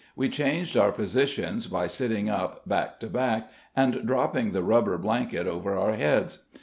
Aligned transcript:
We 0.15 0.29
changed 0.29 0.75
our 0.75 0.91
positions 0.91 1.67
by 1.67 1.85
sitting 1.85 2.27
up, 2.27 2.67
back 2.67 2.99
to 3.01 3.05
back, 3.07 3.51
and 3.75 4.03
dropping 4.03 4.51
the 4.51 4.63
rubber 4.63 4.97
blanket 4.97 5.45
over 5.45 5.77
our 5.77 5.93
heads. 5.93 6.39